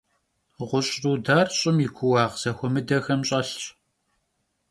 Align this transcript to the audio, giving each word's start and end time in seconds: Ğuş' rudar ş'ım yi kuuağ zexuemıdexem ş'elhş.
Ğuş' 0.67 0.93
rudar 1.01 1.47
ş'ım 1.57 1.77
yi 1.83 1.89
kuuağ 1.95 2.25
zexuemıdexem 2.41 3.21
ş'elhş. 3.27 3.63